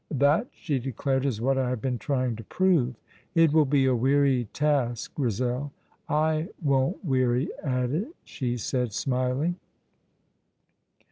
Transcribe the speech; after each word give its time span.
"That," 0.09 0.47
she 0.51 0.79
declared, 0.79 1.27
"is 1.27 1.41
what 1.41 1.59
I 1.59 1.69
have 1.69 1.79
been 1.79 1.99
trying 1.99 2.35
to 2.37 2.43
prove." 2.43 2.95
"It 3.35 3.53
will 3.53 3.67
be 3.67 3.85
a 3.85 3.93
weary 3.93 4.45
task, 4.51 5.13
Grizel." 5.13 5.73
"I 6.09 6.47
won't 6.59 7.05
weary 7.05 7.49
at 7.63 7.91
it," 7.91 8.07
she 8.23 8.57
said, 8.57 8.93
smiling. 8.93 9.57